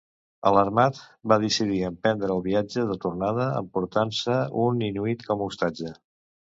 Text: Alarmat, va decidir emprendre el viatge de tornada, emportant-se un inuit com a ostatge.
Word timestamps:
Alarmat, 0.51 1.01
va 1.31 1.37
decidir 1.43 1.83
emprendre 1.91 2.31
el 2.37 2.43
viatge 2.49 2.87
de 2.95 2.99
tornada, 3.05 3.47
emportant-se 3.63 4.43
un 4.67 4.85
inuit 4.93 5.27
com 5.33 5.49
a 5.49 5.51
ostatge. 5.55 5.99